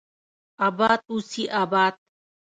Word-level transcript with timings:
اباد 0.67 0.99
اوسي 1.11 1.43
اباد 1.61 1.93